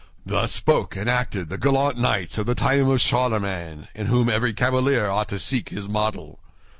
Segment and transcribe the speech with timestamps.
[0.25, 4.51] Thus spoke and acted the gallant knights of the time of Charlemagne, in whom every
[4.51, 6.39] cavalier ought to seek his model.